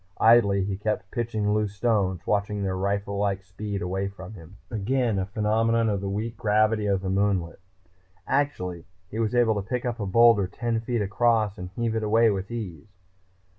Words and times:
Idly, 0.19 0.63
he 0.63 0.77
kept 0.77 1.11
pitching 1.11 1.53
loose 1.53 1.75
stones, 1.75 2.25
watching 2.25 2.63
their 2.63 2.75
rifle 2.75 3.19
like 3.19 3.43
speed 3.43 3.83
away 3.83 4.07
from 4.07 4.33
him. 4.33 4.57
Again 4.71 5.19
a 5.19 5.27
phenomenon 5.27 5.89
of 5.89 6.01
the 6.01 6.09
weak 6.09 6.35
gravity 6.37 6.87
of 6.87 7.01
the 7.01 7.09
moonlet. 7.11 7.59
Actually, 8.25 8.85
he 9.11 9.19
was 9.19 9.35
able 9.35 9.53
to 9.61 9.69
pick 9.69 9.85
up 9.85 9.99
a 9.99 10.07
boulder 10.07 10.47
ten 10.47 10.79
feet 10.79 11.03
across 11.03 11.55
and 11.59 11.69
heave 11.75 11.95
it 11.95 12.01
away 12.01 12.31
with 12.31 12.49
ease. 12.49 12.97